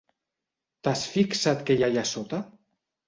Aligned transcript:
T'has 0.87 1.03
fixat 1.17 1.61
què 1.69 1.77
hi 1.77 1.85
ha 1.85 1.91
allà 1.93 2.07
sota? 2.13 2.41